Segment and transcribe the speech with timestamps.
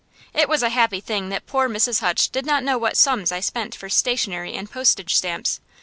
[0.33, 1.99] It was a happy thing that poor Mrs.
[1.99, 5.59] Hutch did not know what sums I spent for stationery and postage stamps.